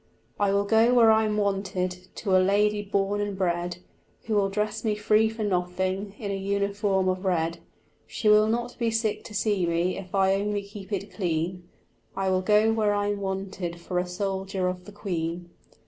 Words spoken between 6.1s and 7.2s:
in a uniform